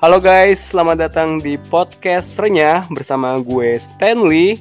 [0.00, 4.56] Halo guys, selamat datang di podcast Renyah bersama gue Stanley.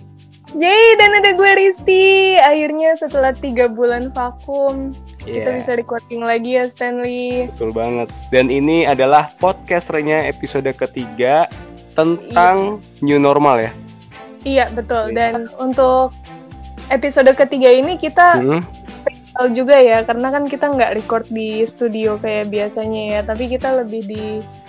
[0.52, 2.36] Yeay, dan ada gue Risti.
[2.36, 4.91] Akhirnya setelah tiga bulan vakum,
[5.23, 7.48] kita Yeah, bisa recording lagi ya Stanley.
[7.55, 8.12] betul banget.
[8.36, 11.48] Dan ini adalah podcast Renyah episode ketiga
[11.96, 13.71] tentang new normal ya.
[14.44, 15.16] Iya, betul.
[15.16, 16.12] Dan untuk
[16.92, 18.60] episode ketiga ini kita Hmm,
[18.92, 23.71] spesial juga ya, karena kan kita nggak record di studio kayak biasanya ya, tapi kita
[23.85, 24.26] lebih di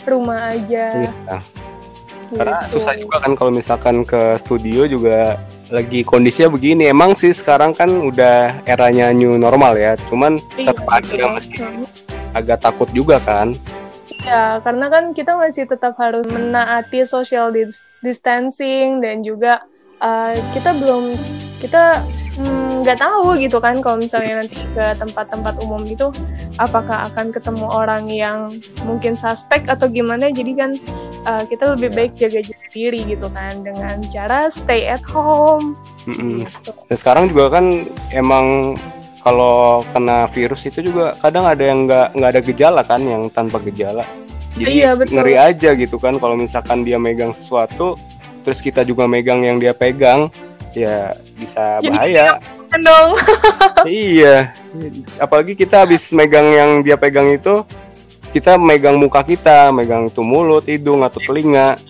[0.07, 0.87] rumah aja.
[1.05, 1.39] iya.
[2.31, 2.79] Karena gitu.
[2.79, 5.35] susah juga kan kalau misalkan ke studio juga
[5.71, 6.87] lagi kondisinya begini.
[6.87, 9.99] Emang sih sekarang kan udah eranya new normal ya.
[10.07, 11.59] Cuman Iya, tetap ada meski
[12.35, 13.55] agak takut juga kan.
[14.21, 19.65] Ya, karena kan kita masih tetap harus menaati social dis- distancing dan juga
[19.99, 21.17] uh, kita belum
[21.61, 22.05] kita
[22.37, 26.13] mm, nggak tahu gitu kan kalau misalnya nanti ke tempat-tempat umum itu
[26.61, 28.39] apakah akan ketemu orang yang
[28.85, 30.71] mungkin suspek atau gimana jadi kan
[31.25, 36.45] uh, kita lebih baik jaga-jaga diri gitu kan dengan cara stay at home Mm-mm.
[36.45, 36.71] gitu.
[36.93, 38.77] Dan sekarang juga kan emang
[39.25, 43.61] kalau kena virus itu juga kadang ada yang nggak nggak ada gejala kan yang tanpa
[43.65, 44.05] gejala.
[44.57, 45.15] Jadi Iya, betul.
[45.17, 47.97] ngeri aja gitu kan kalau misalkan dia megang sesuatu
[48.43, 50.33] terus kita juga megang yang dia pegang
[50.73, 52.37] ya bisa Jadi bahaya.
[52.77, 53.11] Dong.
[53.89, 54.53] iya.
[55.17, 57.65] Apalagi kita habis megang yang dia pegang itu
[58.31, 61.81] kita megang muka kita, megang itu mulut, hidung atau telinga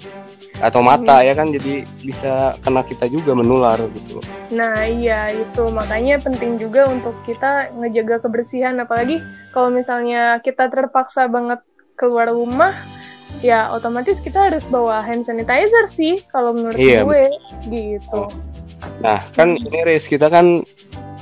[0.60, 4.20] atau mata ya kan jadi bisa kena kita juga menular gitu.
[4.52, 9.24] Nah iya itu makanya penting juga untuk kita ngejaga kebersihan apalagi
[9.56, 11.64] kalau misalnya kita terpaksa banget
[11.96, 12.76] keluar rumah
[13.40, 17.24] ya otomatis kita harus bawa hand sanitizer sih kalau menurut Iya, gue
[17.72, 18.28] gitu.
[19.00, 20.60] Nah, kan ini Riz, kita kan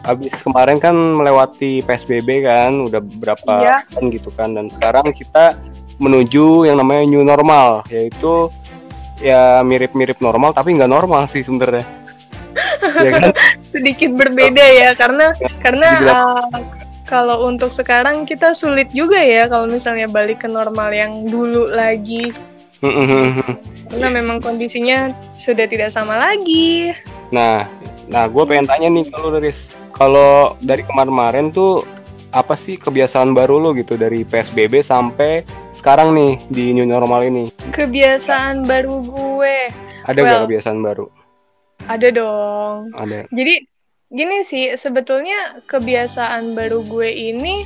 [0.07, 3.77] habis kemarin kan melewati PSBB kan, udah berapa Iya.
[3.93, 5.59] bulan gitu kan, dan sekarang kita
[5.99, 8.49] menuju yang namanya new normal, yaitu
[9.19, 11.83] ya mirip-mirip normal tapi nggak normal sih sebenarnya.
[13.05, 13.31] ya kan?
[13.69, 16.47] Sedikit berbeda ya karena karena uh,
[17.07, 22.31] kalau untuk sekarang kita sulit juga ya kalau misalnya balik ke normal yang dulu lagi
[23.91, 26.95] karena memang kondisinya sudah tidak sama lagi.
[27.35, 27.67] nah,
[28.07, 31.83] nah gue pengen tanya nih kalau Riz, kalau dari kemarin-kemarin tuh
[32.29, 37.49] apa sih kebiasaan baru lo gitu dari PSBB sampai sekarang nih di new normal ini?
[37.73, 39.57] Kebiasaan baru gue
[40.05, 40.45] Ada nggak Well.
[40.49, 41.07] kebiasaan baru?
[41.89, 42.93] ada dong.
[43.01, 43.25] Ada.
[43.33, 43.55] Jadi
[44.13, 47.65] gini sih, sebetulnya kebiasaan baru gue ini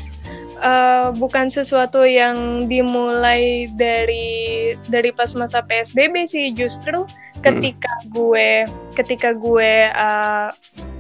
[0.62, 7.02] eh, bukan sesuatu yang dimulai dari dari pas masa PSBB sih, justru
[7.42, 8.62] ketika gue
[8.94, 10.48] ketika gue eh,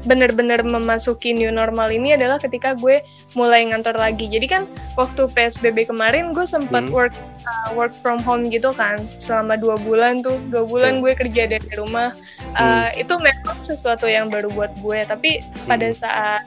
[0.02, 3.06] bener-bener memasuki new normal ini adalah ketika gue
[3.38, 4.26] mulai ngantor lagi.
[4.26, 4.62] Jadi kan
[4.98, 6.94] waktu PSBB kemarin gue sempat Hmm.
[6.94, 7.14] work
[7.46, 11.70] uh, work from home gitu kan selama dua bulan tuh dua bulan gue kerja dari
[11.78, 12.10] rumah.
[12.58, 15.06] Uh, Itu memang sesuatu yang baru buat gue.
[15.06, 15.96] Tapi pada Hmm.
[15.96, 16.42] saat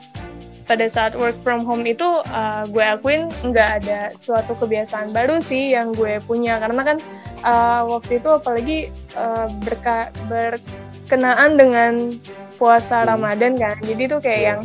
[0.66, 5.72] pada saat work from home itu uh, gue akuin nggak ada suatu kebiasaan baru sih
[5.72, 6.98] yang gue punya karena kan
[7.46, 8.78] uh, waktu itu apalagi
[9.14, 11.92] uh, berka berkenaan dengan
[12.58, 13.14] puasa Hmm.
[13.14, 14.48] Ramadan kan jadi tuh kayak Iya.
[14.50, 14.60] yang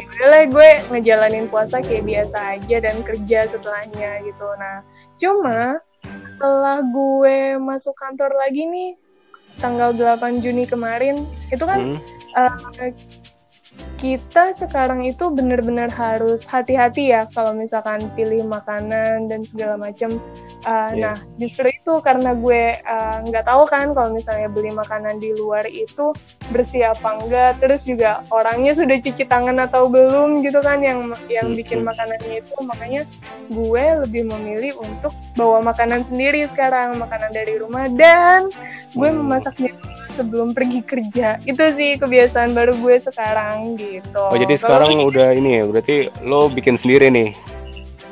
[0.00, 4.80] ya gue ngejalanin puasa kayak biasa aja dan kerja setelahnya gitu nah
[5.18, 5.82] cuma
[6.40, 8.90] setelah gue masuk kantor lagi nih
[9.60, 11.98] tanggal 8 Juni kemarin itu kan Hmm.
[12.38, 12.88] uh,
[14.00, 20.16] kita sekarang itu benar-benar harus hati-hati ya kalau misalkan pilih makanan dan segala macam.
[20.64, 21.12] Uh, Iya.
[21.12, 25.64] Nah, justru itu karena gue uh, nggak tahu kan kalau misalnya beli makanan di luar
[25.68, 26.12] itu
[26.52, 31.52] bersih apa enggak, terus juga orangnya sudah cuci tangan atau belum gitu kan yang yang
[31.56, 31.86] bikin Mhm.
[31.92, 33.02] makanannya itu, makanya
[33.48, 38.48] gue lebih memilih untuk bawa makanan sendiri sekarang, makanan dari rumah dan
[38.92, 39.20] gue Hmm.
[39.24, 39.72] memasaknya
[40.20, 41.40] sebelum pergi kerja.
[41.42, 44.20] Itu sih kebiasaan baru gue sekarang gitu.
[44.20, 47.32] Oh jadi Kalau- sekarang udah ini ya berarti lo bikin sendiri nih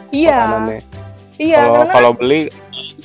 [0.08, 0.80] iya, makanannya.
[1.36, 2.40] iya Kalau karena kalau beli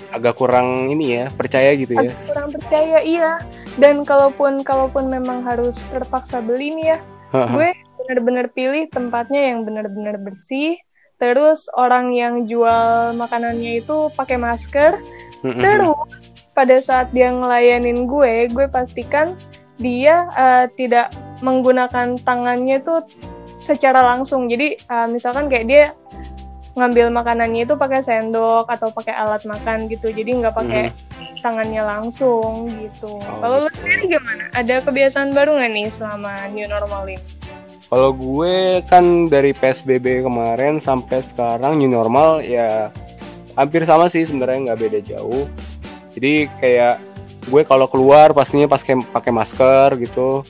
[0.09, 2.07] agak kurang ini ya percaya gitu ya.
[2.07, 3.31] agak kurang percaya iya.
[3.73, 6.99] Dan kalaupun kalaupun memang harus terpaksa beli nih ya,
[7.33, 10.77] gue benar-benar pilih tempatnya yang benar-benar bersih.
[11.17, 15.01] Terus orang yang jual makanannya itu pakai masker.
[15.41, 15.97] Terus
[16.53, 19.33] pada saat dia ngelayanin gue, gue pastikan
[19.81, 23.03] dia eh, tidak menggunakan tangannya tuh
[23.57, 24.47] secara langsung.
[24.47, 25.83] Jadi eh, misalkan kayak dia
[26.73, 30.09] ngambil makanannya itu pakai sendok atau pakai alat makan gitu.
[30.09, 30.89] Jadi nggak pakai
[31.43, 33.19] tangannya langsung gitu.
[33.19, 33.77] Kalau lu gitu.
[33.77, 34.43] sendiri gimana?
[34.55, 37.21] Ada kebiasaan baru nggak nih selama new normal ini?
[37.93, 42.89] Kalau gue kan dari PSBB kemarin sampai sekarang new normal ya
[43.53, 45.45] hampir sama sih sebenarnya nggak beda jauh.
[46.13, 46.95] Jadi kayak
[47.49, 50.47] gue kalau keluar pastinya pas pakai masker gitu.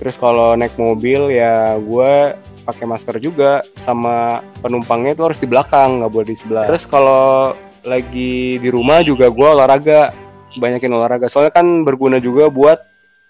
[0.00, 2.32] Terus kalau naik mobil ya gue
[2.64, 6.64] pakai masker juga sama penumpangnya itu harus di belakang nggak boleh di sebelah.
[6.64, 7.52] Terus kalau
[7.84, 10.14] lagi di rumah juga gue olahraga
[10.56, 11.28] banyakin olahraga.
[11.28, 12.80] Soalnya kan berguna juga buat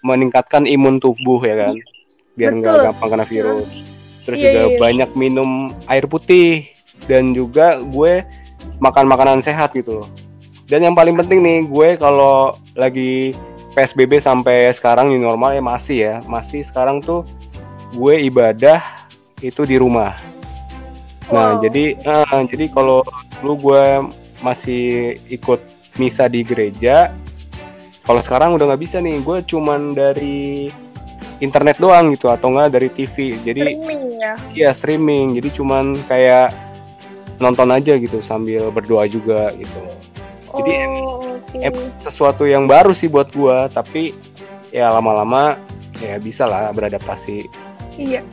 [0.01, 1.75] meningkatkan imun tubuh ya kan
[2.39, 3.83] biar nggak gampang kena virus.
[4.23, 4.79] Terus yeah, juga yeah.
[4.79, 6.69] banyak minum air putih.
[7.01, 8.21] Dan juga gue
[8.77, 10.07] makan makanan sehat gitu loh
[10.71, 13.35] dan yang paling penting nih gue kalau lagi
[13.75, 16.15] PSBB sampai sekarang ini normal ya masih ya.
[16.23, 17.27] Masih sekarang tuh
[17.91, 18.79] gue ibadah
[19.43, 20.15] itu di rumah.
[21.27, 23.03] Nah jadi nah, jadi kalau
[23.43, 23.83] dulu gue
[24.39, 25.59] masih ikut
[25.99, 27.11] misa di gereja
[28.07, 29.19] kalau sekarang udah nggak bisa nih.
[29.19, 30.71] Gue cuman dari
[31.43, 34.33] internet doang gitu atau enggak dari TV jadi streaming ya?
[34.55, 35.35] iya streaming.
[35.35, 36.55] Jadi cuman kayak
[37.43, 39.83] nonton aja gitu sambil berdoa juga gitu
[40.59, 40.73] jadi
[41.07, 41.71] oh, okay.
[42.03, 44.11] sesuatu yang baru sih buat gua tapi
[44.71, 45.59] ya lama-lama
[45.99, 47.45] ya bisa lah beradaptasi
[47.99, 48.23] iya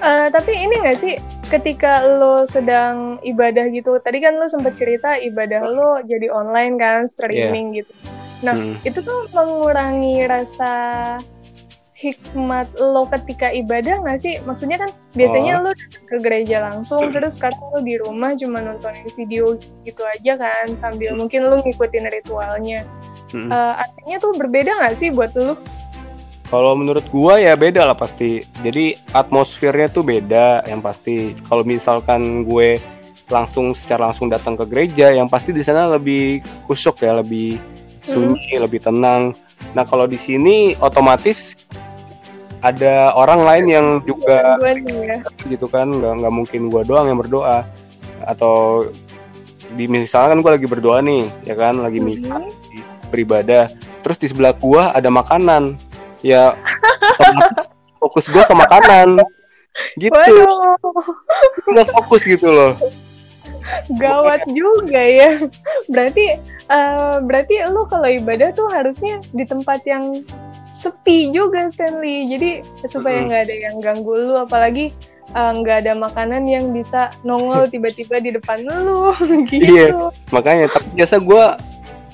[0.00, 1.14] uh, tapi ini gak sih
[1.48, 7.00] ketika lo sedang ibadah gitu tadi kan lo sempat cerita ibadah lo jadi online kan
[7.08, 7.78] streaming yeah.
[7.82, 7.92] gitu
[8.38, 8.78] nah hmm.
[8.86, 10.72] itu tuh mengurangi rasa
[11.98, 14.38] hikmat lo ketika ibadah nggak sih?
[14.46, 15.62] Maksudnya kan biasanya oh.
[15.66, 15.70] lo
[16.06, 21.18] ke gereja langsung, terus sekarang lo di rumah cuma nontonin video gitu aja kan, sambil
[21.18, 22.86] mungkin lo ngikutin ritualnya.
[23.34, 23.50] Hmm.
[23.50, 25.58] Uh, artinya tuh berbeda nggak sih buat lo?
[26.48, 28.40] Kalau menurut gua ya beda lah pasti.
[28.64, 31.36] Jadi atmosfernya tuh beda yang pasti.
[31.44, 32.80] Kalau misalkan gue
[33.28, 37.60] langsung secara langsung datang ke gereja, yang pasti di sana lebih kusuk ya, lebih
[38.00, 38.64] sunyi, hmm.
[38.64, 39.36] lebih tenang.
[39.76, 41.68] Nah kalau di sini otomatis
[42.58, 45.22] ada orang lain yang juga ya.
[45.46, 47.66] gitu kan nggak nggak mungkin gue doang yang berdoa.
[48.26, 48.88] Atau
[49.78, 53.10] di misalnya kan gue lagi berdoa nih ya kan lagi misal mm-hmm.
[53.14, 53.70] beribadah.
[54.02, 55.78] Terus di sebelah gue ada makanan.
[56.24, 56.58] Ya
[58.02, 59.22] fokus gue ke makanan.
[59.94, 60.14] Gitu.
[61.70, 62.72] Nggak fokus gitu loh.
[64.00, 65.38] Gawat juga ya.
[65.86, 66.40] Berarti
[66.72, 70.24] uh, berarti lu kalau ibadah tuh harusnya di tempat yang
[70.72, 72.28] sepi juga Stanley.
[72.28, 72.50] Jadi
[72.86, 74.92] supaya nggak ada yang ganggu lu apalagi
[75.32, 79.12] eh, nggak uh, ada makanan yang bisa nongol tiba-tiba di depan lu.
[79.50, 79.64] Gitu.
[79.64, 80.12] Iya.
[80.32, 81.44] Makanya tapi biasa gue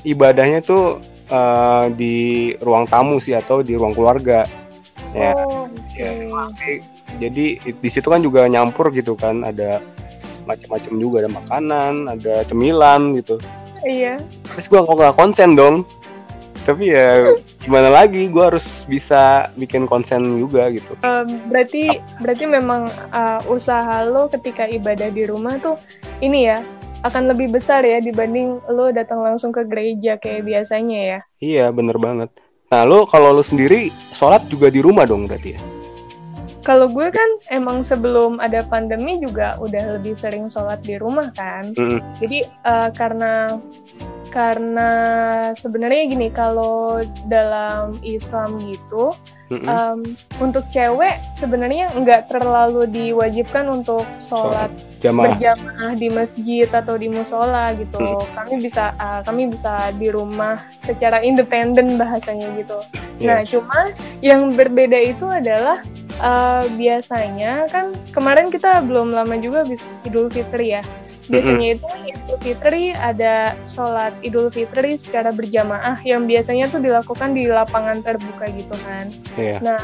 [0.05, 4.47] ibadahnya tuh uh, di ruang tamu sih atau di ruang keluarga.
[5.15, 6.83] Ya, oh, okay.
[6.83, 6.83] ya
[7.23, 9.47] jadi di situ kan juga nyampur gitu kan.
[9.47, 9.79] Ada
[10.45, 13.39] macam-macam juga ada makanan ada cemilan gitu.
[13.85, 14.19] Iya.
[14.57, 15.85] Terus gue nggak konsen dong
[16.65, 22.89] tapi ya gimana lagi gue harus bisa bikin konsen juga gitu um, berarti berarti memang
[23.13, 25.77] uh, usaha lo ketika ibadah di rumah tuh
[26.25, 26.65] ini ya
[27.05, 32.01] akan lebih besar ya dibanding lo datang langsung ke gereja kayak biasanya ya iya bener
[32.01, 32.33] banget
[32.73, 35.61] nah lo kalau lo sendiri sholat juga di rumah dong berarti ya
[36.65, 41.77] kalau gue kan emang sebelum ada pandemi juga udah lebih sering sholat di rumah kan.
[41.77, 42.01] Mm.
[42.25, 43.61] Jadi uh, karena
[44.35, 44.91] karena
[45.55, 46.99] sebenarnya gini kalau
[47.31, 49.15] dalam Islam gitu
[49.55, 49.69] mm-hmm.
[49.71, 50.03] um,
[50.43, 55.39] untuk cewek sebenarnya nggak terlalu diwajibkan untuk sholat Jamaah.
[55.39, 58.35] berjamaah di masjid atau di musola gitu mm-hmm.
[58.35, 62.83] kami bisa uh, kami bisa di rumah secara independen bahasanya gitu
[63.23, 63.39] yeah.
[63.39, 65.79] nah cuma yang berbeda itu adalah
[66.19, 70.83] uh, biasanya kan kemarin kita belum lama juga habis Idul Fitri ya
[71.29, 77.49] Biasanya itu Idul Fitri ada sholat Idul Fitri secara berjamaah yang biasanya tuh dilakukan di
[77.49, 79.09] lapangan terbuka gitu kan.
[79.39, 79.61] Yeah.
[79.65, 79.81] Nah,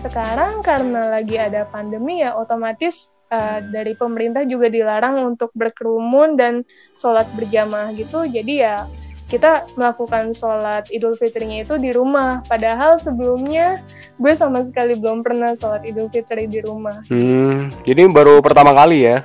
[0.00, 6.64] sekarang karena lagi ada pandemi ya otomatis uh, dari pemerintah juga dilarang untuk berkerumun dan
[6.96, 8.24] sholat berjamaah gitu.
[8.24, 8.88] Jadi ya
[9.28, 12.44] kita melakukan sholat Idul Fitrinya itu di rumah.
[12.44, 13.80] Padahal sebelumnya
[14.20, 17.00] gue sama sekali belum pernah sholat Idul Fitri di rumah.
[17.08, 19.24] Hmm, jadi baru pertama kali ya?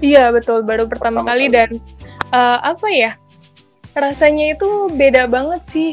[0.00, 1.70] Iya betul baru pertama, pertama kali, kali dan
[2.32, 3.12] uh, apa ya
[3.92, 5.90] rasanya itu beda banget sih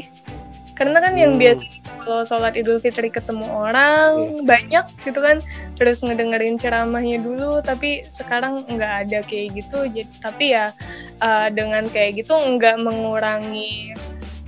[0.79, 1.21] karena kan hmm.
[1.21, 1.63] yang biasa
[1.99, 4.43] kalau sholat idul fitri ketemu orang yeah.
[4.47, 5.43] banyak gitu kan
[5.75, 10.71] terus ngedengerin ceramahnya dulu tapi sekarang nggak ada kayak gitu jadi tapi ya
[11.19, 13.91] uh, dengan kayak gitu nggak mengurangi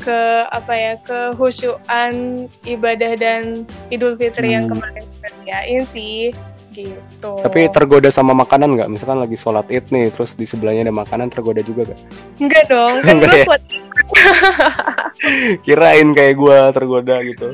[0.01, 4.55] ke apa ya kehusuan ibadah dan idul fitri hmm.
[4.55, 6.34] yang kemarin kerjain sih
[6.72, 7.32] gitu.
[7.44, 8.90] Tapi tergoda sama makanan nggak?
[8.90, 12.00] Misalkan lagi sholat id nih, terus di sebelahnya ada makanan, tergoda juga gak?
[12.40, 13.46] Enggak dong, kan gue ya?
[15.68, 17.48] Kirain kayak gue tergoda gitu.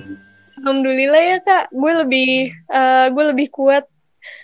[0.62, 2.30] Alhamdulillah ya kak, gue lebih
[2.70, 3.86] uh, gue lebih kuat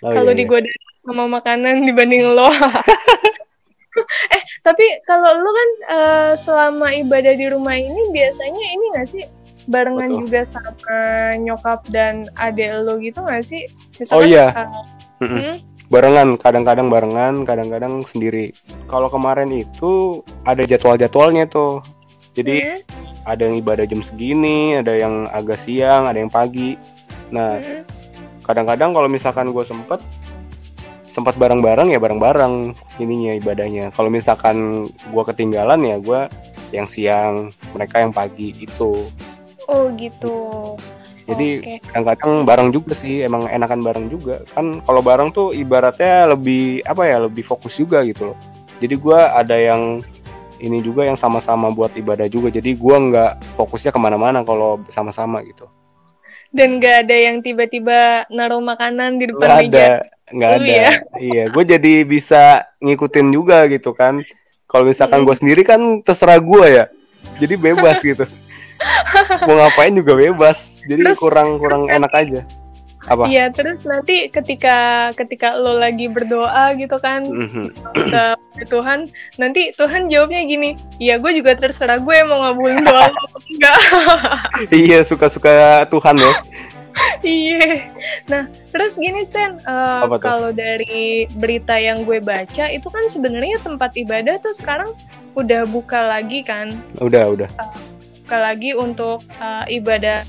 [0.05, 0.41] oh, kalau iya, iya.
[0.45, 0.71] digoda
[1.03, 2.47] sama makanan dibanding lo.
[4.35, 9.23] eh Tapi kalau lu kan uh, selama ibadah di rumah ini biasanya ini gak sih
[9.67, 10.21] barengan Betul.
[10.27, 10.97] juga sama
[11.39, 13.67] nyokap dan adek lo gitu gak sih?
[13.99, 14.45] Misalkan, oh iya.
[15.19, 15.55] Uh, hmm?
[15.91, 18.51] Barengan, kadang-kadang barengan, kadang-kadang sendiri.
[18.89, 21.83] Kalau kemarin itu ada jadwal-jadwalnya tuh.
[22.33, 22.79] Jadi hmm?
[23.23, 26.75] ada yang ibadah jam segini, ada yang agak siang, ada yang pagi.
[27.29, 27.83] Nah, hmm?
[28.43, 30.01] kadang-kadang kalau misalkan gue sempet
[31.13, 33.93] sempat bareng-bareng ya bareng-bareng ininya ibadahnya.
[33.93, 36.21] Kalau misalkan gue ketinggalan ya gue
[36.73, 39.05] yang siang, mereka yang pagi itu.
[39.67, 40.75] Oh gitu.
[41.23, 42.47] Jadi kadang-kadang okay.
[42.47, 44.43] bareng juga sih, emang enakan bareng juga.
[44.51, 48.37] Kan kalau bareng tuh ibaratnya lebih apa ya, lebih fokus juga gitu loh.
[48.83, 50.03] Jadi gue ada yang
[50.59, 52.51] ini juga yang sama-sama buat ibadah juga.
[52.51, 55.63] Jadi gue nggak fokusnya ke mana-mana kalau sama-sama gitu.
[56.51, 59.71] Dan nggak ada yang tiba-tiba naruh makanan di depan gak meja.
[59.71, 59.89] Ada,
[60.35, 60.65] nggak ada.
[60.67, 60.91] Ya?
[61.17, 62.43] Iya, gue jadi bisa
[62.83, 64.19] ngikutin juga gitu kan.
[64.67, 65.27] Kalau misalkan hmm.
[65.31, 66.85] gue sendiri kan terserah gue ya.
[67.39, 68.27] Jadi bebas gitu.
[69.47, 70.81] mau ngapain juga bebas.
[70.85, 72.41] Jadi terus, kurang kurang enak aja.
[73.03, 73.27] Apa?
[73.27, 77.67] Iya terus nanti ketika ketika lo lagi berdoa gitu kan mm-hmm.
[77.99, 78.23] ke
[78.71, 83.79] Tuhan nanti Tuhan jawabnya gini iya gue juga terserah gue mau ngabulin doa lo enggak.
[84.87, 86.31] Iya suka suka Tuhan ya.
[87.25, 87.91] Iya.
[88.31, 93.99] Nah terus gini Stan uh, kalau dari berita yang gue baca itu kan sebenarnya tempat
[93.99, 94.95] ibadah tuh sekarang
[95.35, 96.71] udah buka lagi kan?
[97.03, 97.49] Udah udah.
[97.59, 97.75] Uh,
[98.39, 100.25] lagi untuk uh, ibadah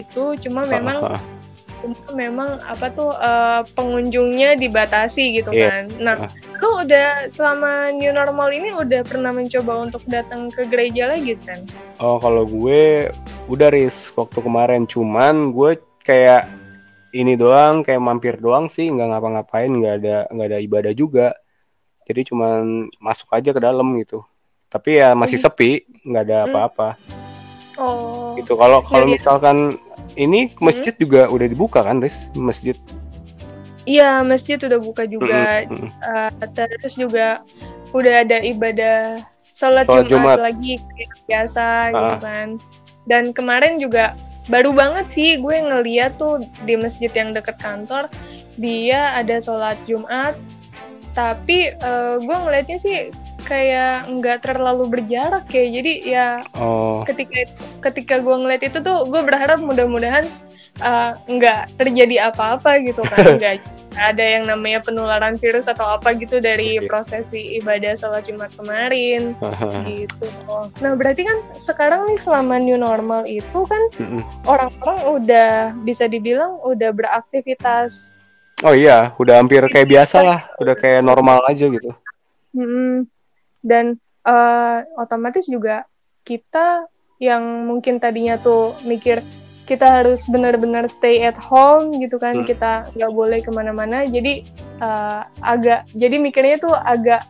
[0.00, 1.20] itu cuma memang
[1.80, 5.80] cuma memang apa tuh uh, pengunjungnya dibatasi gitu yeah.
[5.80, 5.84] kan.
[5.96, 6.30] Nah, uh.
[6.60, 11.64] lu udah selama new normal ini udah pernah mencoba untuk datang ke gereja lagi, Stan?
[11.96, 13.08] Oh, kalau gue
[13.48, 16.46] udah ris waktu kemarin cuman gue kayak
[17.10, 21.34] ini doang kayak mampir doang sih nggak ngapa-ngapain nggak ada nggak ada ibadah juga
[22.06, 24.22] jadi cuman masuk aja ke dalam gitu
[24.70, 25.46] tapi ya masih hmm.
[25.50, 25.70] sepi
[26.06, 26.46] nggak ada hmm.
[26.48, 26.88] apa-apa
[27.76, 29.76] oh itu kalau kalau misalkan
[30.14, 31.02] ini masjid hmm.
[31.02, 32.78] juga udah dibuka kan Riz masjid
[33.84, 35.90] iya masjid udah buka juga hmm.
[36.00, 37.42] uh, terus juga
[37.90, 39.18] udah ada ibadah
[39.50, 41.90] sholat, sholat Jumat, Jumat lagi kayak biasa ah.
[41.90, 42.48] gitu kan
[43.10, 44.14] dan kemarin juga
[44.46, 48.06] baru banget sih gue ngeliat tuh di masjid yang deket kantor
[48.58, 50.38] dia ada sholat Jumat
[51.10, 53.10] tapi uh, gue ngeliatnya sih
[53.42, 55.64] kayak nggak terlalu berjarak ya.
[55.68, 57.02] Jadi ya oh.
[57.04, 57.48] ketika
[57.90, 60.28] ketika gue ngeliat itu tuh gue berharap mudah-mudahan
[60.84, 63.24] uh, nggak terjadi apa-apa gitu kan.
[63.40, 63.54] Nggak
[63.98, 69.34] ada yang namanya penularan virus atau apa gitu dari prosesi ibadah sholat jumat kemarin.
[69.90, 70.26] Gitu.
[70.80, 73.82] Nah berarti kan sekarang nih selama new normal itu kan
[74.46, 75.50] orang-orang udah
[75.82, 78.14] bisa dibilang udah beraktivitas.
[78.60, 81.96] Oh iya, udah hampir kayak biasa lah, udah kayak normal aja gitu.
[82.52, 83.08] Hmm,
[83.60, 85.84] dan uh, otomatis juga
[86.24, 86.88] kita
[87.20, 89.20] yang mungkin tadinya tuh mikir
[89.68, 92.46] kita harus benar-benar stay at home gitu kan hmm.
[92.48, 94.42] kita nggak boleh ke mana-mana jadi
[94.82, 97.22] uh, agak jadi mikirnya tuh agak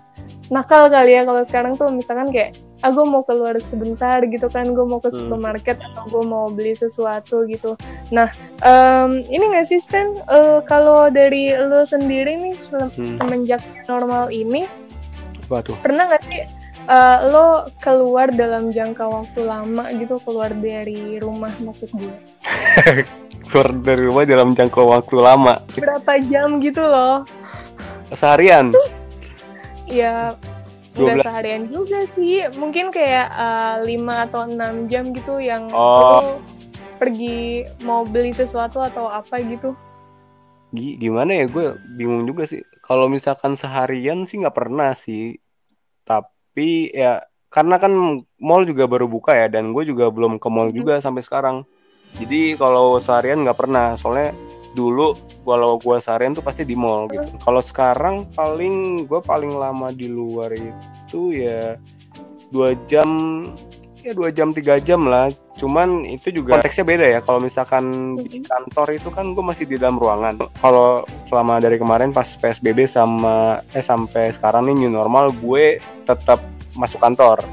[0.48, 4.64] nakal kali ya kalau sekarang tuh misalkan kayak aku ah, mau keluar sebentar gitu kan
[4.72, 5.16] gue mau ke hmm.
[5.20, 5.86] supermarket hmm.
[5.92, 7.76] atau gue mau beli sesuatu gitu
[8.08, 8.32] nah
[8.64, 13.12] um, ini nggak sih Stan uh, kalau dari lo sendiri nih se hmm.
[13.12, 14.64] semenjak normal ini
[15.50, 15.76] apa tuh?
[15.82, 16.46] Pernah gak sih
[16.86, 22.14] uh, lo keluar dalam jangka waktu lama gitu keluar dari rumah maksud gue?
[23.50, 25.58] keluar dari rumah dalam jangka waktu lama.
[25.74, 27.26] Berapa jam gitu loh?
[28.14, 28.70] Seharian?
[29.90, 30.38] ya
[30.94, 36.42] Enggak seharian juga sih mungkin kayak uh, 5 atau 6 jam gitu yang oh.
[36.98, 39.72] pergi mau beli sesuatu atau apa gitu
[40.74, 45.38] gimana ya gue bingung juga sih kalau misalkan seharian sih nggak pernah sih.
[46.02, 50.74] Tapi ya karena kan mall juga baru buka ya dan gue juga belum ke mall
[50.74, 51.62] juga sampai sekarang.
[52.18, 53.94] Jadi kalau seharian nggak pernah.
[53.94, 54.34] Soalnya
[54.74, 55.14] dulu
[55.46, 57.30] kalau gue seharian tuh pasti di mall gitu.
[57.38, 61.78] Kalau sekarang paling gue paling lama di luar itu ya
[62.50, 63.06] dua jam
[64.00, 65.28] ya dua jam tiga jam lah
[65.60, 69.76] cuman itu juga konteksnya beda ya kalau misalkan di kantor itu kan gue masih di
[69.76, 75.28] dalam ruangan kalau selama dari kemarin pas psbb sama eh sampai sekarang nih new normal
[75.36, 75.78] gue
[76.08, 76.40] tetap
[76.72, 77.44] masuk kantor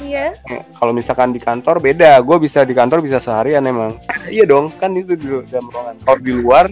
[0.00, 0.32] Iya.
[0.48, 4.00] Eh, kalau misalkan di kantor beda, gue bisa di kantor bisa seharian emang.
[4.32, 5.94] iya dong, kan itu di dalam ruangan.
[6.00, 6.64] Kalau di luar,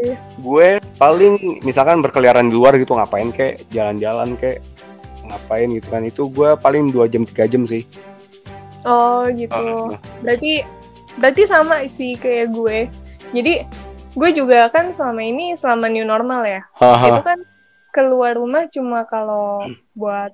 [0.00, 0.16] iya.
[0.40, 4.64] gue paling misalkan berkeliaran di luar gitu ngapain kayak jalan-jalan kayak
[5.22, 7.84] ngapain gitu kan itu gue paling dua jam tiga jam sih.
[8.82, 9.54] Oh gitu.
[9.54, 10.66] Uh, berarti
[11.18, 12.78] berarti sama sih kayak gue.
[13.32, 13.62] Jadi
[14.12, 16.62] gue juga kan selama ini selama new normal ya.
[16.78, 17.38] Uh, itu kan
[17.92, 20.32] keluar rumah cuma kalau buat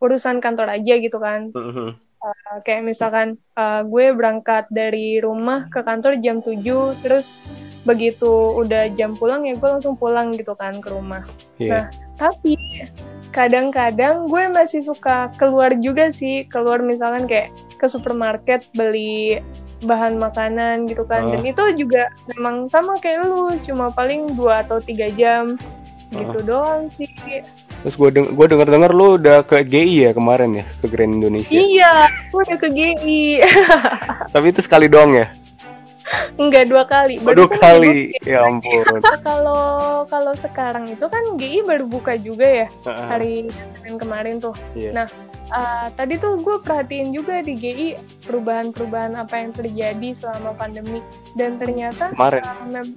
[0.00, 1.52] urusan kantor aja gitu kan.
[1.52, 2.00] Mhm.
[2.24, 7.44] Uh, kayak misalkan uh, gue berangkat dari rumah ke kantor jam 7 terus
[7.84, 11.20] begitu udah jam pulang ya gue langsung pulang gitu kan ke rumah.
[11.60, 11.68] Iya.
[11.68, 11.84] Nah,
[12.16, 12.56] tapi
[13.34, 19.42] kadang-kadang gue masih suka keluar juga sih, keluar misalkan kayak ke supermarket beli
[19.82, 21.26] bahan makanan gitu kan.
[21.26, 21.30] Ah.
[21.34, 25.58] Dan itu juga memang sama kayak lu, cuma paling dua atau tiga jam
[26.14, 27.10] gitu doang sih.
[27.82, 31.10] Terus gue deng gue denger dengar lu udah ke GI ya kemarin ya ke Grand
[31.10, 31.52] Indonesia.
[31.52, 33.42] Iya, gue udah ke GI.
[34.34, 35.26] Tapi itu sekali doang ya.
[36.34, 37.16] Enggak dua kali.
[37.18, 38.12] Oh, dua kali.
[38.22, 38.84] Ya ampun.
[39.28, 39.64] Kalau
[40.04, 43.06] kalau sekarang itu kan GI baru buka juga ya Heeh.
[43.06, 43.34] hari
[43.72, 44.52] Senin kemarin tuh.
[44.72, 44.90] Iya.
[44.92, 45.06] Nah,
[45.48, 47.88] uh, tadi tuh gue perhatiin juga di GI
[48.24, 51.00] perubahan-perubahan apa yang terjadi selama pandemi
[51.34, 52.42] dan ternyata Kemarin.
[52.42, 52.96] uh, mem-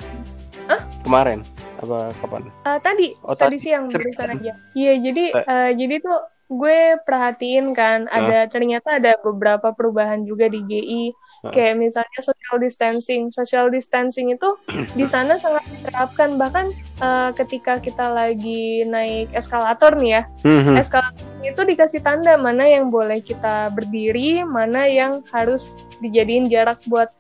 [1.00, 1.40] Kemarin
[1.78, 2.42] apa kapan?
[2.66, 3.64] uh, tadi Oh, tadi tadi.
[3.64, 4.54] siang barusan aja.
[4.74, 5.46] Iya, jadi Eh.
[5.46, 6.18] uh, jadi tuh
[6.50, 11.04] gue perhatiin kan ada ternyata ada beberapa perubahan juga di GI.
[11.46, 13.22] Kayak misalnya social distancing.
[13.30, 14.50] Social distancing itu
[15.00, 16.66] di sana sangat diterapkan bahkan
[16.98, 20.24] uh, ketika kita lagi naik eskalator nih ya.
[20.44, 20.76] Mhm.
[20.76, 27.14] eskalator itu dikasih tanda mana yang boleh kita berdiri, mana yang harus dijadiin jarak buat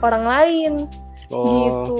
[0.00, 0.72] orang lain
[1.28, 1.96] Oh, gitu.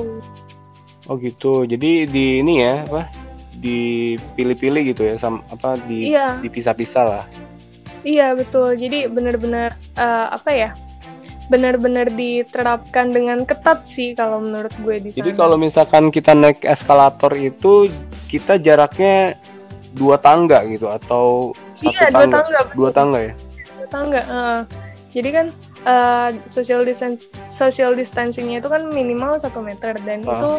[1.09, 1.53] oh gitu.
[1.65, 3.11] Jadi di ini ya apa?
[3.59, 7.25] Dipilih-pilih gitu ya, sama apa di Iya, dipisah-pisah lah.
[8.05, 8.77] iya betul.
[8.77, 10.71] Jadi benar-benar eh, apa ya?
[11.47, 15.19] Benar-benar diterapkan dengan ketat sih kalau menurut gue di sana.
[15.21, 17.93] Jadi kalau misalkan kita naik eskalator itu
[18.27, 19.37] kita jaraknya
[19.95, 22.77] dua tangga gitu atau satu Iya, dua tangga, tangga, betul.
[22.77, 23.33] dua tangga ya.
[23.85, 24.27] tahu nggak?
[24.27, 24.61] Eh,
[25.15, 25.47] jadi kan
[25.85, 30.35] eh, social distance social distancingnya itu kan minimal satu meter dan Ah.
[30.35, 30.51] itu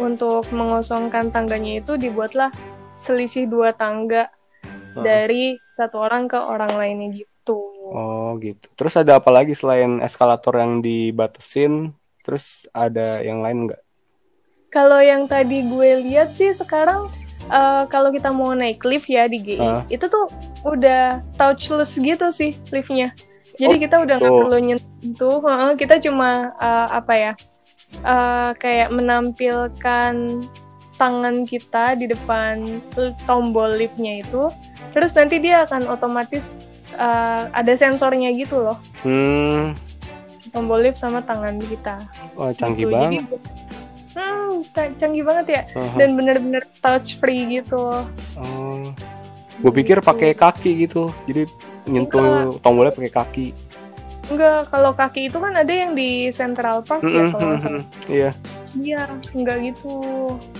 [0.00, 2.48] untuk mengosongkan tangganya itu dibuatlah
[2.96, 4.32] selisih dua tangga
[4.64, 5.04] Heeh.
[5.04, 7.60] dari satu orang ke orang lainnya gitu.
[7.92, 8.64] Oh gitu.
[8.72, 11.92] Terus ada apa lagi selain eskalator yang dibatasin?
[12.24, 13.82] Terus ada yang lain nggak?
[14.72, 17.12] Kalau yang tadi gue lihat sih sekarang
[17.52, 19.84] eh, kalau kita mau naik lift ya di GI Ah.
[19.92, 20.32] itu tuh
[20.64, 23.12] udah touchless gitu sih liftnya.
[23.60, 24.40] Jadi Oh, kita udah nggak gitu.
[24.40, 25.38] perlu nyentuh,
[25.76, 27.32] kita cuma eh, apa ya
[28.00, 30.14] eh, kayak menampilkan
[30.96, 32.80] tangan kita di depan
[33.28, 34.48] tombol liftnya itu,
[34.96, 36.62] terus nanti dia akan otomatis
[36.94, 39.72] eh, ada sensornya gitu loh, Hmm,
[40.48, 42.04] tombol lift sama tangan kita.
[42.32, 42.92] wah canggih Gitu.
[42.92, 43.12] banget.
[43.22, 43.36] Jadi,
[44.12, 45.62] hmm, ca- canggih banget ya.
[45.74, 45.96] Aha.
[45.96, 48.04] Dan bener-bener touch free gitu.
[48.34, 48.82] Oh,
[49.58, 50.06] gue pikir Gitu.
[50.06, 51.08] pakai kaki gitu.
[51.24, 51.48] Jadi
[51.84, 53.46] nyentuh tombolnya pakai kaki.
[54.24, 57.82] Enggak, kalau kaki itu kan ada yang di Central Park ya Mm-mm, kalau mm-mm.
[58.06, 58.30] Iya.
[58.72, 59.92] Iya, enggak gitu.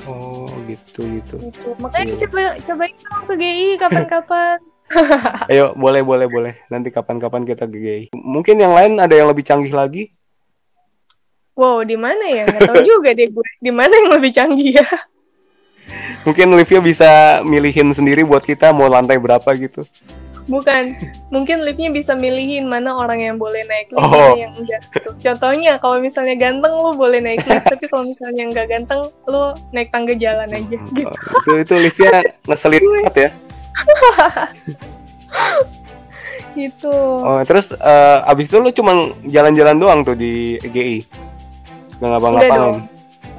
[0.04, 1.34] Oh gitu gitu.
[1.40, 1.68] gitu.
[1.78, 2.18] Makanya Iya.
[2.22, 4.58] coba cobain dong ke GI kapan-kapan.
[5.52, 6.52] Ayo boleh boleh boleh.
[6.68, 8.04] Nanti kapan-kapan kita ke GI.
[8.14, 10.12] Mungkin yang lain ada yang lebih canggih lagi.
[11.52, 12.48] wow, di mana ya?
[12.48, 13.48] Nggak tahu juga deh gue.
[13.60, 14.88] Di mana yang lebih canggih ya?
[16.26, 17.10] Mungkin liftnya bisa
[17.44, 19.84] milihin sendiri buat kita mau lantai berapa gitu.
[20.50, 20.94] Bukan.
[21.30, 24.10] Mungkin liftnya bisa milihin mana orang yang boleh naik lift, Oh.
[24.34, 24.80] mana yang enggak.
[24.90, 25.10] Gitu.
[25.22, 29.00] Contohnya kalau misalnya ganteng lu boleh naik lift, tapi kalau misalnya enggak ganteng
[29.30, 30.76] lu naik tangga jalan aja.
[30.78, 31.06] Gitu.
[31.06, 33.28] Oh, itu itu liftnya ngeselin banget ya.
[36.58, 36.96] gitu.
[37.22, 41.06] Oh, terus eh, abis itu lu cuma jalan-jalan doang tuh di GI.
[41.98, 42.58] Nggak ngapa-ngapain.
[42.58, 42.76] dong.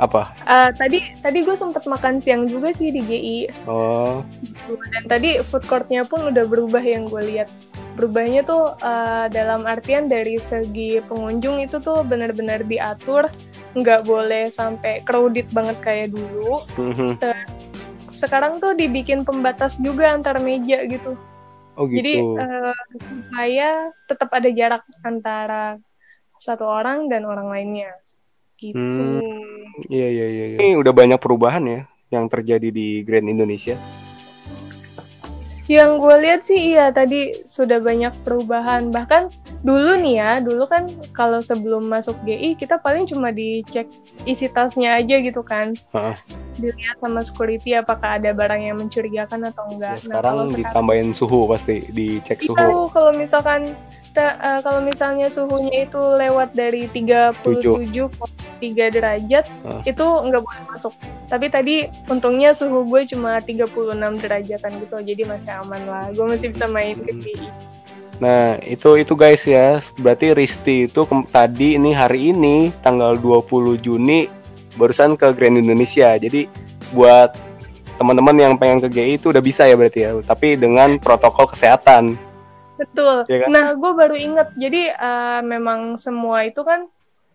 [0.01, 0.33] Apa?
[0.49, 3.39] Eh, tadi tadi gue sempet makan siang juga sih di GI.
[3.69, 4.73] Oh, Gitu.
[4.79, 7.49] Dan tadi food courtnya pun udah berubah yang gue lihat.
[7.93, 13.29] Berubahnya tuh uh, dalam artian dari segi pengunjung itu tuh benar-benar diatur,
[13.77, 16.65] nggak boleh sampai crowded banget kayak dulu.
[16.79, 17.21] mhm.
[18.13, 21.17] Sekarang tuh dibikin pembatas juga antar meja gitu.
[21.73, 21.97] oh gitu.
[21.99, 25.81] Jadi uh, supaya tetap ada jarak antara
[26.37, 27.91] satu orang dan orang lainnya.
[28.61, 28.77] Gitu.
[28.77, 29.19] Hmm.
[29.89, 30.45] Iya iya iya.
[30.53, 30.57] iya.
[30.61, 31.81] Ini udah banyak perubahan ya
[32.13, 33.75] yang terjadi di Grand Indonesia.
[35.71, 38.91] Yang gue lihat sih iya tadi sudah banyak perubahan.
[38.91, 39.31] Bahkan
[39.63, 43.87] dulu nih ya, dulu kan kalau sebelum masuk GI kita paling cuma dicek
[44.27, 45.71] isi tasnya aja gitu kan.
[45.95, 46.15] Heeh.
[46.53, 49.95] Dilihat sama security apakah ada barang yang mencurigakan atau Ya, enggak.
[50.03, 52.91] sekarang kalau sekarang ditambahin suhu pasti dicek itu suhu.
[52.91, 53.71] kalau misalkan
[54.13, 59.81] ta- eh, kalau misalnya suhunya itu lewat dari 37,3 derajat Ah.
[59.83, 60.93] itu nggak boleh masuk.
[61.27, 66.05] Tapi tadi untungnya suhu gue cuma 36 derajatan gitu jadi masih aman lah.
[66.13, 67.19] Gue masih bisa main ke Hmm.
[67.19, 67.47] GI.
[68.21, 69.81] Nah, itu itu guys ya.
[69.97, 74.29] Berarti Risti itu tadi ini hari ini tanggal 20 Juni
[74.73, 76.13] barusan ke Grand Indonesia.
[76.15, 76.47] Jadi
[76.93, 77.33] buat
[77.93, 82.17] teman-teman yang pengen ke GI itu udah bisa ya berarti ya tapi dengan protokol kesehatan
[82.79, 83.47] betul ya kan?
[83.53, 86.89] nah gue baru inget jadi uh, memang semua itu kan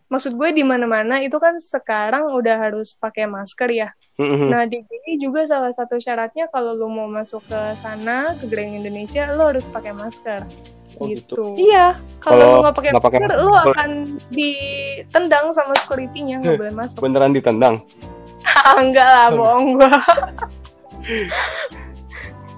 [0.09, 3.89] maksud gue di mana-mana itu kan sekarang udah harus pakai masker ya.
[4.17, 4.49] Mm-hmm.
[4.49, 8.73] Nah di sini juga salah satu syaratnya kalau lo mau masuk ke sana ke Grand
[8.73, 10.43] Indonesia lo harus pakai masker.
[10.99, 11.37] Oh, gitu.
[11.37, 11.71] gitu.
[11.71, 13.91] Iya, kalau lo nggak pakai masker, lo akan
[14.33, 16.99] ditendang sama security-nya nggak boleh masuk.
[17.05, 17.85] Beneran ditendang?
[18.81, 19.93] Enggak lah, bohong gua.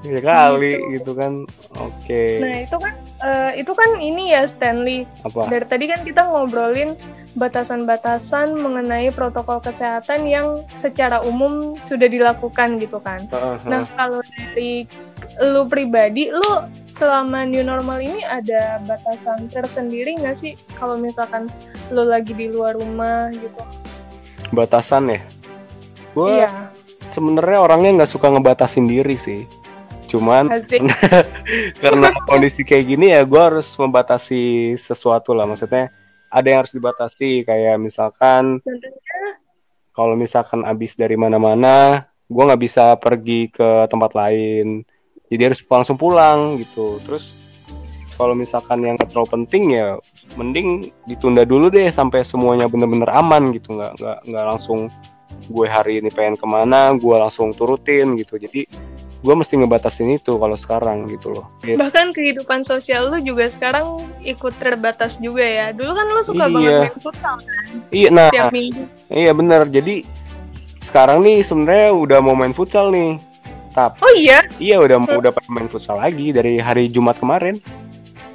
[0.00, 0.88] ya kali gitu.
[0.96, 1.32] gitu kan.
[1.76, 2.08] Oke.
[2.08, 2.32] Okay.
[2.40, 5.04] Nah itu kan uh, itu kan ini ya Stanley.
[5.24, 5.48] Apa?
[5.48, 6.96] Dari tadi kan kita ngobrolin
[7.38, 13.22] batasan-batasan mengenai protokol kesehatan yang secara umum sudah dilakukan gitu kan.
[13.30, 13.68] Uh, -huh.
[13.70, 14.88] Nah kalau dari
[15.38, 20.52] lu pribadi, lu selama new normal ini ada batasan tersendiri nggak sih?
[20.74, 21.46] Kalau misalkan
[21.94, 23.62] lu lagi di luar rumah gitu?
[24.50, 25.20] Batasan ya?
[26.10, 26.74] Gue iya.
[27.14, 29.46] sebenarnya orangnya nggak suka ngebatasin diri sih.
[30.10, 30.50] Cuman
[31.82, 35.46] karena kondisi kayak gini ya gue harus membatasi sesuatu lah.
[35.46, 35.94] Maksudnya
[36.26, 37.46] ada yang harus dibatasi.
[37.46, 38.58] Kayak misalkan
[39.94, 44.82] kalau misalkan abis dari mana-mana gue nggak bisa pergi ke tempat lain.
[45.30, 46.98] Jadi harus langsung pulang gitu.
[47.06, 47.38] Terus
[48.18, 49.96] kalau misalkan yang terlalu penting ya
[50.34, 53.78] mending ditunda dulu deh sampai semuanya bener-bener aman gitu.
[53.78, 54.90] Nggak nggak nggak langsung
[55.50, 58.38] gue hari ini pengen ke mana gue langsung turutin gitu.
[58.38, 58.66] Jadi
[59.20, 61.46] gue mesti ngebatasin itu kalau sekarang gitu loh.
[61.60, 65.66] Bahkan kehidupan sosial lu juga sekarang ikut terbatas juga ya.
[65.76, 66.52] Dulu kan lu suka iya.
[66.56, 67.66] banget main futsal kan?
[67.92, 68.28] Iya, nah.
[68.32, 68.82] Setiap minggu.
[69.12, 69.60] Iya bener.
[69.68, 69.94] Jadi
[70.80, 73.20] sekarang nih sebenarnya udah mau main futsal nih.
[73.76, 74.40] Tapi Oh iya?
[74.56, 75.20] Iya udah hmm.
[75.20, 77.60] udah main futsal lagi dari hari Jumat kemarin.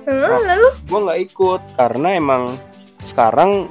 [0.05, 0.69] Hmm, nah, lalu?
[0.85, 2.43] Gue nggak ikut karena emang
[3.01, 3.65] sekarang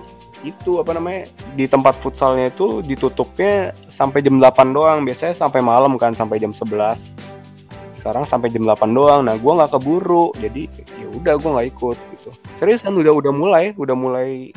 [0.44, 1.24] itu apa namanya
[1.56, 5.00] di tempat futsalnya itu ditutupnya sampai jam 8 doang.
[5.02, 7.16] Biasanya sampai malam kan sampai jam 11
[7.96, 9.24] sekarang sampai jam 8 doang.
[9.24, 10.36] Nah gue nggak keburu.
[10.36, 10.68] Jadi
[11.00, 12.30] ya udah gue nggak ikut gitu.
[12.60, 14.52] Seriusan udah udah mulai udah mulai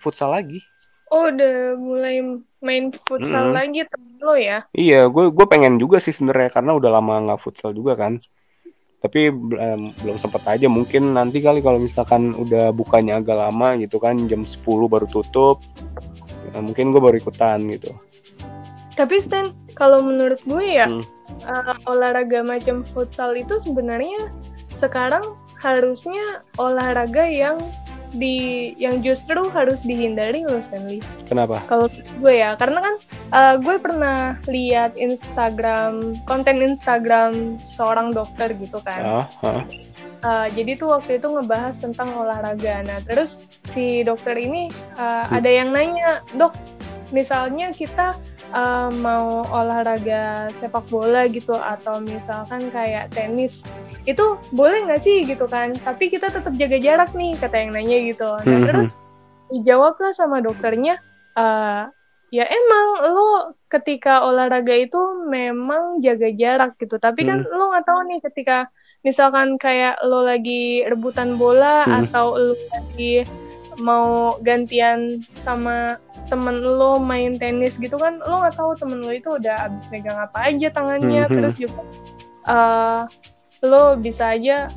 [0.00, 0.64] futsal lagi.
[1.12, 2.22] Oh udah mulai
[2.64, 3.58] main futsal mm -hmm.
[3.58, 4.58] lagi temen lo ya?
[4.72, 8.16] Iya gue gue pengen juga sih sebenarnya karena udah lama nggak futsal juga kan
[9.00, 13.96] tapi um, belum sempat aja mungkin nanti kali kalau misalkan udah bukanya agak lama gitu
[13.96, 15.64] kan jam 10 baru tutup
[16.52, 17.96] ya, mungkin gue baru ikutan gitu
[18.94, 21.04] tapi Stan kalau menurut gue ya hmm.
[21.48, 24.28] uh, olahraga macam futsal itu sebenarnya
[24.76, 25.24] sekarang
[25.56, 27.56] harusnya olahraga yang
[28.10, 30.98] di yang justru harus dihindari loh Stanley.
[31.30, 31.62] Kenapa?
[31.70, 32.94] Kalau gue ya, karena kan
[33.32, 39.02] uh, gue pernah lihat Instagram konten Instagram seorang dokter gitu kan.
[39.02, 39.62] Uh, uh.
[40.20, 42.84] Uh, jadi tuh waktu itu ngebahas tentang olahraga.
[42.84, 44.68] Nah terus si dokter ini
[45.00, 45.36] uh, hmm.
[45.40, 46.52] ada yang nanya, dok,
[47.10, 48.14] misalnya kita
[48.54, 53.66] uh, mau olahraga sepak bola gitu atau misalkan kayak tenis
[54.06, 57.98] itu boleh nggak sih gitu kan tapi kita tetap jaga jarak nih kata yang nanya
[58.10, 58.68] gitu nah mm -hmm.
[58.70, 58.90] terus
[59.50, 60.98] dijawablah sama dokternya
[61.34, 61.90] uh,
[62.30, 67.50] ya emang lo ketika olahraga itu memang jaga jarak gitu tapi kan hmm.
[67.50, 68.70] lo nggak tahu nih ketika
[69.02, 72.06] misalkan kayak lo lagi rebutan bola hmm.
[72.06, 73.26] atau lo lagi
[73.82, 75.98] mau gantian sama
[76.30, 80.18] temen lo main tenis gitu kan lo nggak tahu temen lo itu udah abis megang
[80.18, 81.34] apa aja tangannya hmm.
[81.34, 81.82] terus juga
[82.46, 83.10] uh,
[83.66, 84.70] lo bisa aja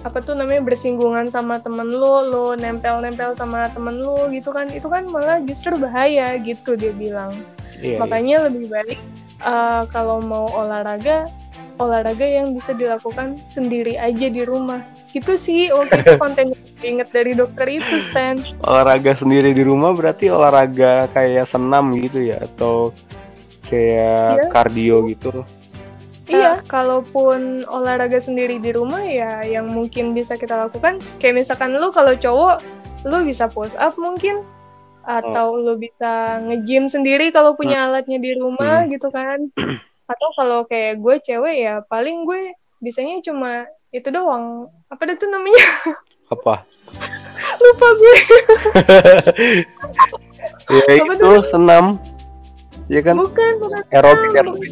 [0.00, 4.88] apa tuh namanya bersinggungan sama temen lo lo nempel-nempel sama temen lo gitu kan itu
[4.88, 7.32] kan malah justru bahaya gitu dia bilang
[7.76, 7.98] iya, iya.
[8.00, 8.44] makanya iya.
[8.48, 8.98] lebih baik
[9.44, 11.28] uh, kalau mau olahraga
[11.80, 14.80] olahraga yang bisa dilakukan sendiri aja di rumah
[15.12, 16.46] gitu sih waktu itu konten
[16.80, 22.40] inget dari dokter itu Stan olahraga sendiri di rumah berarti olahraga kayak senam gitu ya
[22.40, 22.96] atau
[23.68, 24.48] kayak iya.
[24.48, 25.44] kardio gitu
[26.30, 31.90] Iya, kalaupun olahraga sendiri di rumah ya yang mungkin bisa kita lakukan kayak misalkan lu
[31.90, 32.62] kalau cowok
[33.02, 34.46] lu bisa push up mungkin
[35.02, 35.58] atau oh.
[35.58, 37.86] lu bisa nge-gym sendiri kalau punya hmm.
[37.90, 38.90] alatnya di rumah hmm.
[38.94, 39.50] gitu kan.
[40.10, 45.66] Atau kalau kayak gue cewek ya paling gue bisanya cuma itu doang apa itu namanya
[46.30, 46.62] apa
[47.62, 48.16] lupa gue
[50.78, 51.98] ya itu senam
[52.90, 53.14] ya kan?
[53.14, 53.82] Bukan bukan.
[53.94, 54.70] Aerobik aerobik.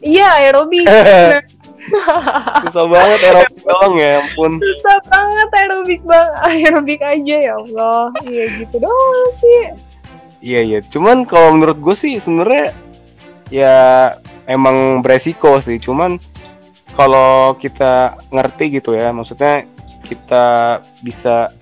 [0.00, 0.86] iya aerobik.
[2.64, 4.52] Susah banget aerobik doang ya ampun.
[4.56, 8.08] Susah banget aerobik bang aerobik aja ya Allah.
[8.24, 9.60] Iya gitu doang sih.
[10.40, 10.78] Iya iya.
[10.80, 12.72] Cuman kalau menurut gue sih sebenarnya
[13.52, 13.76] ya
[14.48, 15.76] emang beresiko sih.
[15.76, 16.16] Cuman
[16.96, 19.68] kalau kita ngerti gitu ya maksudnya
[20.08, 21.52] kita bisa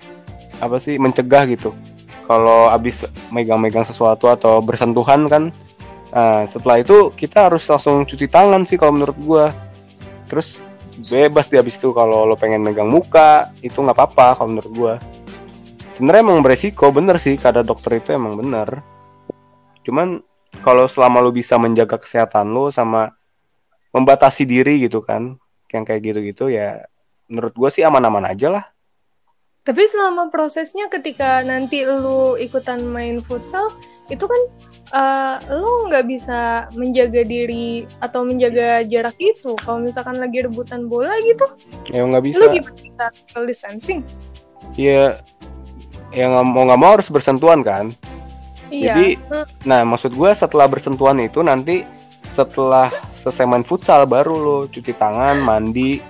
[0.63, 1.75] apa sih mencegah gitu.
[2.29, 5.43] Kalau abis megang-megang sesuatu atau bersentuhan kan
[6.09, 9.45] Nah, setelah itu kita harus langsung cuci tangan sih kalau menurut gua.
[10.25, 10.65] Terus
[10.99, 14.93] bebas di habis itu kalau lo pengen megang muka itu nggak apa-apa kalau menurut gua.
[15.93, 18.81] Sebenarnya emang beresiko bener sih kata dokter itu emang bener.
[19.85, 20.23] Cuman
[20.65, 23.13] kalau selama lo bisa menjaga kesehatan lo sama
[23.93, 25.37] membatasi diri gitu kan,
[25.69, 26.89] yang kayak gitu-gitu ya
[27.29, 28.65] menurut gua sih aman-aman aja lah.
[29.69, 33.69] Tapi selama prosesnya ketika nanti lu ikutan main futsal,
[34.09, 34.41] itu kan
[34.97, 39.53] uh, lu nggak bisa menjaga diri atau menjaga jarak itu.
[39.61, 41.45] Kalau misalkan lagi rebutan bola gitu,
[41.93, 42.41] ya nggak bisa.
[42.41, 43.99] Lu gimana bisa social distancing?
[44.73, 45.21] Iya,
[46.09, 47.93] ya nggak mau nggak mau harus bersentuhan kan.
[48.73, 48.97] Iya.
[48.97, 49.07] Jadi,
[49.69, 51.85] nah maksud gue setelah bersentuhan itu nanti
[52.25, 52.89] setelah
[53.21, 56.01] selesai main futsal baru lo cuci tangan, mandi,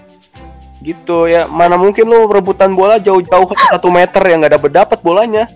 [0.80, 1.46] gitu ya.
[1.48, 5.46] Mana mungkin lu rebutan bola jauh-jauh satu meter yang nggak dapet dapat bolanya.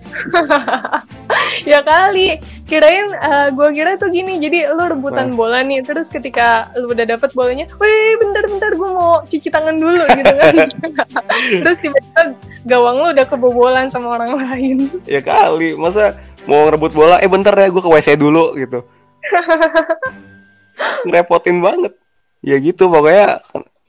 [1.64, 2.40] Ya kali.
[2.68, 4.40] Kirain uh, gua kira tuh gini.
[4.40, 5.36] Jadi lu rebutan nah.
[5.36, 10.04] bola nih terus ketika lu udah dapet bolanya wih bentar-bentar gua mau cuci tangan dulu
[10.18, 10.56] gitu kan.
[11.64, 12.36] Terus tiba-tiba
[12.68, 14.92] gawang lu udah kebobolan sama orang lain.
[15.08, 15.76] Ya kali.
[15.78, 18.84] Masa mau rebut bola eh bentar ya gua ke wc dulu gitu.
[21.08, 21.94] Ngerepotin banget.
[22.44, 23.40] Ya gitu pokoknya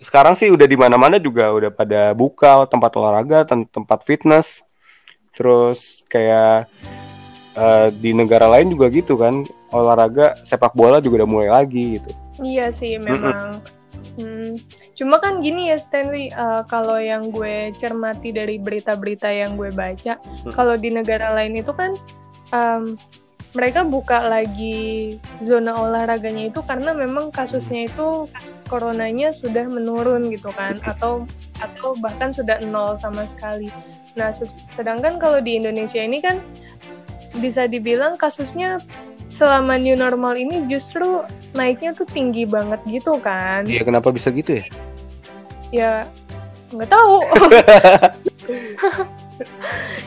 [0.04, 4.60] sekarang sih udah di mana-mana juga udah pada buka tempat olahraga, tem tempat fitness.
[5.32, 6.68] Terus kayak
[7.56, 12.12] uh, di negara lain juga gitu kan, olahraga sepak bola juga udah mulai lagi gitu.
[12.44, 13.64] Iya sih memang.
[14.14, 14.54] Hmm.
[14.94, 20.22] Cuma kan gini ya Stanley, uh, kalau yang gue cermati dari berita-berita yang gue baca,
[20.22, 20.54] hmm.
[20.54, 21.98] kalau di negara lain itu kan
[22.54, 22.94] um,
[23.54, 30.50] mereka buka lagi zona olahraganya itu karena memang kasusnya itu kasus coronanya sudah menurun gitu
[30.50, 31.22] kan atau
[31.62, 33.70] atau bahkan sudah nol sama sekali.
[34.18, 34.34] Nah,
[34.70, 36.42] sedangkan kalau di Indonesia ini kan
[37.38, 38.82] bisa dibilang kasusnya
[39.30, 41.22] selama new normal ini justru
[41.54, 43.66] naiknya tuh tinggi banget gitu kan.
[43.66, 44.64] Iya, kenapa bisa gitu ya?
[45.70, 45.92] Ya,
[46.74, 47.22] nggak tahu.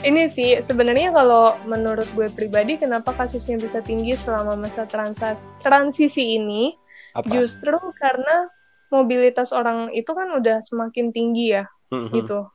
[0.08, 6.40] ini sih sebenarnya kalau menurut gue pribadi kenapa kasusnya bisa tinggi selama masa transas transisi
[6.40, 6.76] ini?
[7.18, 7.34] Apa?
[7.34, 8.46] justru karena
[8.94, 12.14] mobilitas orang itu kan udah semakin tinggi ya mm-hmm.
[12.14, 12.46] gitu.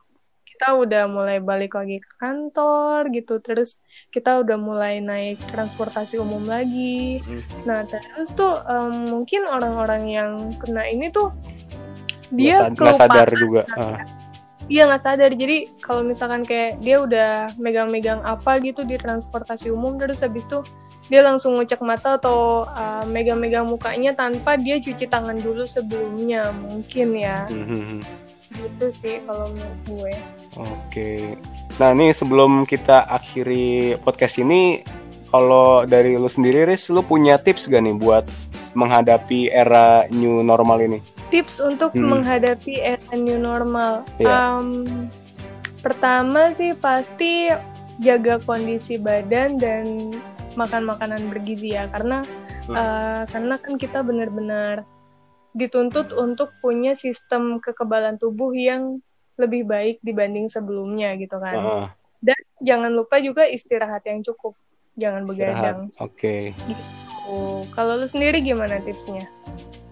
[0.53, 3.43] Kita udah mulai balik lagi ke kantor gitu.
[3.43, 3.75] Terus
[4.07, 7.19] kita udah mulai naik transportasi umum lagi.
[7.19, 7.43] Mm.
[7.67, 11.35] nah terus tuh um, mungkin orang-orang yang kena ini tuh
[12.31, 13.67] dia nggak sadar juga.
[13.75, 14.22] uh
[14.71, 15.31] Iya nggak sadar.
[15.35, 20.63] Jadi kalau misalkan kayak dia udah megang-megang apa gitu di transportasi umum, terus habis itu
[21.11, 27.19] dia langsung ngecek mata atau uh, megang-megang mukanya tanpa dia cuci tangan dulu sebelumnya, mungkin
[27.19, 27.43] ya.
[27.51, 27.99] Mm-hmm.
[28.53, 30.13] Gitu sih kalau menurut gue.
[30.55, 31.11] Oke.
[31.81, 34.85] Nah ini sebelum kita akhiri podcast ini,
[35.27, 38.23] kalau dari lu sendiri, Riz, lu punya tips gak nih buat
[38.77, 41.12] menghadapi era new normal ini?
[41.33, 42.13] Tips untuk hmm.
[42.13, 44.05] menghadapi era new normal.
[44.21, 44.61] Yeah.
[44.61, 45.09] Um,
[45.81, 47.49] pertama sih pasti
[47.97, 50.13] jaga kondisi badan dan
[50.53, 52.21] makan makanan bergizi ya, karena
[52.69, 52.75] hmm.
[52.77, 54.85] uh, karena kan kita benar-benar
[55.57, 59.01] dituntut untuk punya sistem kekebalan tubuh yang
[59.41, 61.57] lebih baik dibanding sebelumnya gitu kan.
[61.57, 61.87] Uh.
[62.21, 64.53] Dan jangan lupa juga istirahat yang cukup,
[64.95, 65.89] jangan begadang.
[65.97, 66.53] Oke.
[66.53, 66.69] Okay.
[66.69, 66.85] Gitu.
[67.73, 69.25] Kalau lu sendiri gimana tipsnya?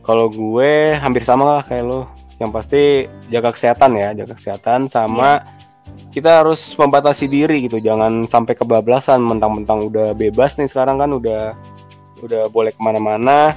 [0.01, 2.01] Kalau gue hampir sama lah kayak lo.
[2.41, 2.81] Yang pasti
[3.29, 6.09] jaga kesehatan ya, jaga kesehatan sama yeah.
[6.09, 7.77] kita harus membatasi diri gitu.
[7.77, 11.53] Jangan sampai kebablasan mentang-mentang udah bebas nih sekarang kan udah
[12.25, 13.53] udah boleh ke mana-mana.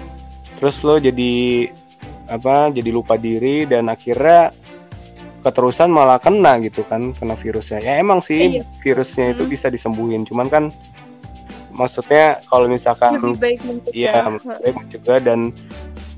[0.61, 1.33] Terus lo jadi
[2.29, 2.69] apa?
[2.69, 4.53] Jadi lupa diri dan akhirnya
[5.45, 7.85] keterusan malah kena gitu kan kena virusnya.
[7.85, 8.65] Ya emang sih iya.
[8.81, 9.53] virusnya itu hmm.
[9.53, 10.65] bisa disembuhin, cuman kan
[11.75, 13.93] maksudnya kalau misalkan lebih baik mencegah.
[13.93, 15.41] ya baik mencegah dan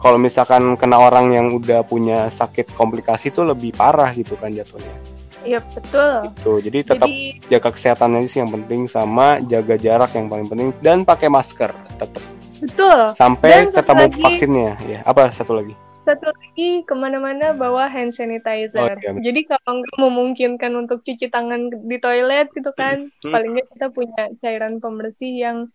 [0.06, 4.94] kalau misalkan kena orang yang udah punya sakit komplikasi itu lebih parah gitu kan jatuhnya.
[5.42, 6.14] Iya betul.
[6.30, 7.42] Itu jadi tetap jadi...
[7.50, 12.22] jaga kesehatannya sih yang penting sama jaga jarak yang paling penting dan pakai masker tetap.
[12.62, 13.18] Betul.
[13.18, 14.98] Sampai ketemu lagi, vaksinnya ya.
[15.02, 15.74] Apa satu lagi?
[16.06, 18.78] Satu lagi ke mana-mana bawa hand sanitizer.
[18.78, 19.10] Oh, iya.
[19.10, 23.34] Jadi kalau nggak memungkinkan untuk cuci tangan di toilet gitu kan, hmm.
[23.34, 25.66] paling nggak kita punya cairan pembersih yang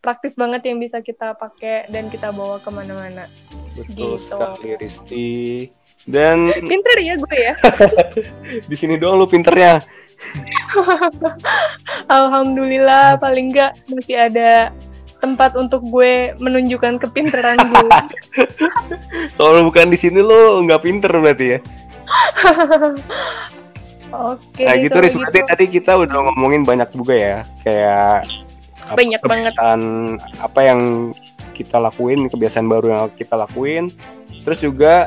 [0.00, 3.28] praktis banget yang bisa kita pakai dan kita bawa ke mana-mana.
[3.76, 4.18] Betul gitu.
[4.18, 5.28] sekali Risti.
[6.08, 7.54] Dan pinter ya gue ya.
[8.70, 9.84] di sini doang lu pinternya.
[12.16, 14.72] Alhamdulillah paling enggak masih ada
[15.20, 17.88] tempat untuk gue menunjukkan kepinteran gue.
[19.38, 21.58] Kalau bukan di sini lo nggak pinter berarti ya.
[24.10, 24.64] Oke.
[24.64, 25.50] Nah gitu Riz, berarti gitu.
[25.52, 28.26] tadi kita udah ngomongin banyak juga ya, kayak
[28.96, 29.52] banyak banget.
[30.40, 31.12] apa yang
[31.54, 33.92] kita lakuin kebiasaan baru yang kita lakuin.
[34.40, 35.06] Terus juga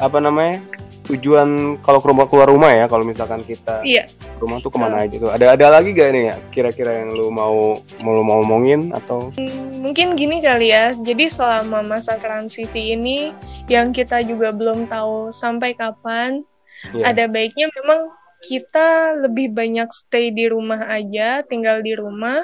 [0.00, 0.64] apa namanya
[1.10, 4.06] tujuan kalau ke rumah keluar rumah ya kalau misalkan kita Iya.
[4.38, 5.28] rumah tuh ke mana aja tuh?
[5.28, 9.34] Ada ada lagi gak nih ya kira-kira yang lu mau mau lu mau ngomongin atau?
[9.80, 13.34] Mungkin gini kali ya, jadi selama masa transisi ini
[13.66, 16.46] yang kita juga belum tahu sampai kapan,
[16.94, 22.40] ya ada baiknya memang kita lebih banyak stay di rumah aja, tinggal di rumah.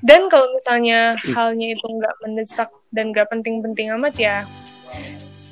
[0.00, 4.36] Dan kalau misalnya halnya itu nggak mendesak dan nggak penting-penting amat ya,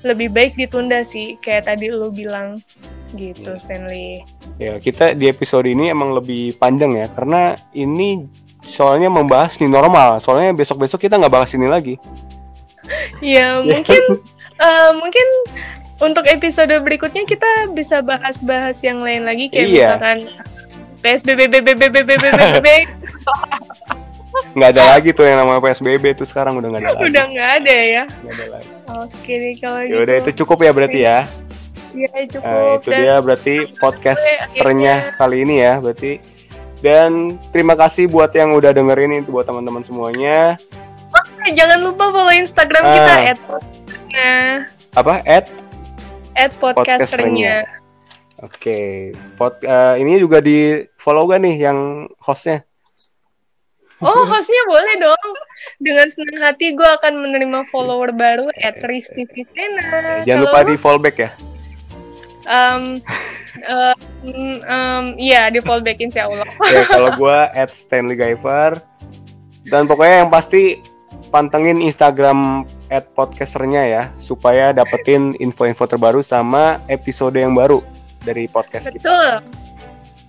[0.03, 2.63] lebih baik ditunda sih, kayak tadi lu bilang
[3.13, 3.61] gitu, Iya.
[3.61, 4.25] Stanley.
[4.57, 8.25] ya kita di episode ini emang lebih panjang ya karena ini
[8.63, 11.95] soalnya membahas new normal soalnya besok-besok kita nggak bahas ini lagi
[13.19, 14.03] Ya Ya mungkin
[14.57, 15.27] eh, mungkin
[15.99, 19.89] untuk episode berikutnya kita bisa bahas-bahas yang lain lagi kayak Iya.
[19.93, 20.19] misalkan
[21.03, 22.71] PSBB BBB BBB
[24.53, 27.51] nggak ada lagi tuh yang namanya PSBB tuh sekarang udah nggak ada lagi udah nggak
[27.59, 28.03] ada ya.
[28.07, 28.69] Nggak ada lagi
[28.99, 30.01] Oke deh kalau ya gitu.
[30.01, 31.19] udah itu cukup ya berarti ya
[31.93, 32.49] Iya cukup.
[32.49, 36.13] Nah, itu Dan dia berarti podcasternya kali ini ya berarti
[36.81, 37.11] dan
[37.49, 40.57] terima kasih buat yang udah dengerin itu buat teman-teman semuanya
[41.41, 43.23] eh, jangan lupa follow Instagram kita Ah.
[43.25, 44.31] at podcasternya
[44.93, 45.47] apa at
[46.33, 47.57] at podcasternya.
[48.43, 51.79] Oke, Pod, eh, ini juga di follow gak nih yang
[52.19, 52.67] hostnya?
[54.03, 55.31] Oh hostnya boleh dong.
[55.79, 60.27] Dengan senang hati gue akan menerima follower baru at Risti Fitena.
[60.27, 61.31] Jangan lupa di fallback ya.
[62.43, 62.99] um,
[63.71, 63.99] um,
[64.67, 66.47] um, iya di fallback insya Allah.
[66.75, 68.83] Ya, kalau gua at Stanley Guyver
[69.71, 70.83] dan pokoknya yang pasti
[71.31, 77.79] pantengin Instagram at podcasternya ya supaya dapetin info-info terbaru sama episode yang baru
[78.27, 78.99] dari podcast kita.
[78.99, 79.33] Betul.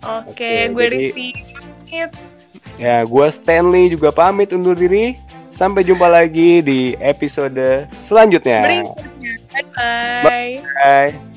[0.03, 1.27] Oke, Oke, gue jadi- Risti.
[1.89, 2.32] pamit.
[2.77, 5.17] Ya, gua Stanley juga pamit undur diri.
[5.53, 8.65] Sampai jumpa lagi di episode selanjutnya.
[9.53, 10.57] Bye bye.
[10.81, 11.32] Bye.